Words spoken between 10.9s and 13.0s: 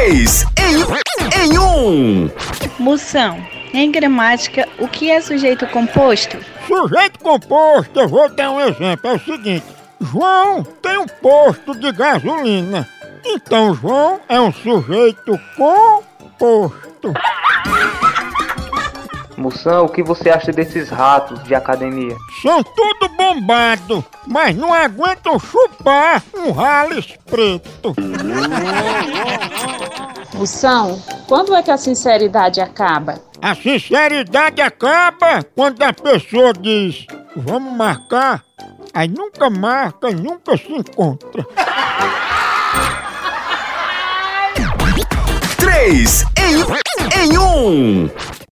um posto de gasolina.